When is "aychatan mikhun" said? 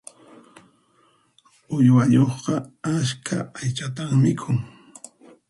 3.59-4.57